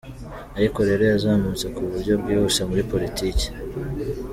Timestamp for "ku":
1.75-1.81